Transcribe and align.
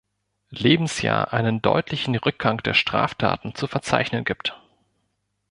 Lebensjahr 0.49 1.31
einen 1.31 1.61
deutlichen 1.61 2.15
Rückgang 2.15 2.57
der 2.63 2.73
Straftaten 2.73 3.53
zu 3.53 3.67
verzeichnen 3.67 4.23
gibt. 4.25 4.59